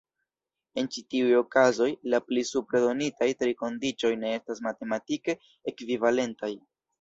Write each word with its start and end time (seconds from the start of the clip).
En 0.83 0.87
ĉi 0.93 1.01
tiuj 1.13 1.33
okazoj, 1.39 1.89
la 2.13 2.19
pli 2.29 2.43
supre 2.51 2.81
donitaj 2.85 3.27
tri 3.43 3.53
kondiĉoj 3.61 4.11
ne 4.23 4.33
estas 4.39 4.63
matematike 4.71 5.37
ekvivalentaj. 5.75 6.53